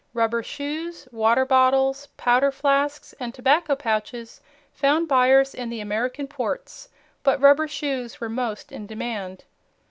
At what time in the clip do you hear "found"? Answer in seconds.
4.73-5.07